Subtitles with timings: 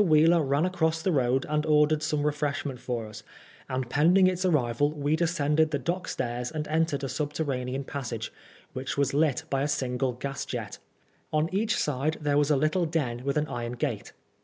[0.00, 3.24] Wheeler ran across the road and ordered some re freshment for us,
[3.68, 8.32] and pending its arrival we descended the dock stairs and entered a sub terranean passage,
[8.74, 10.78] which was lit by a single gas jet.
[11.32, 14.12] On each side there was a little den with an iron gate.